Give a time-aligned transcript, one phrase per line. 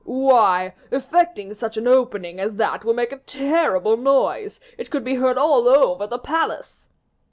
[0.03, 5.13] "Why, effecting such an opening as that will make a terrible noise: it could be
[5.13, 6.89] heard all over the palace."